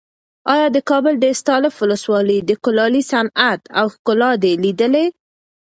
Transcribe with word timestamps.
ایا 0.53 0.67
د 0.75 0.77
کابل 0.89 1.13
د 1.19 1.25
استالف 1.33 1.73
ولسوالۍ 1.83 2.39
د 2.43 2.51
کلالۍ 2.63 3.03
صنعت 3.11 3.61
او 3.79 3.85
ښکلا 3.93 4.31
دې 4.43 4.53
لیدلې؟ 4.63 5.05